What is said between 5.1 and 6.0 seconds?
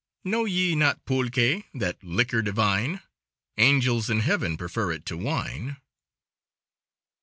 wine.